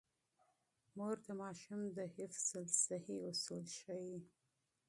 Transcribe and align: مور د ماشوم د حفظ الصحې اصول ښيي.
مور 0.97 1.15
د 1.25 1.27
ماشوم 1.41 1.81
د 1.97 1.99
حفظ 2.15 2.47
الصحې 2.63 3.17
اصول 3.29 3.65
ښيي. 3.79 4.17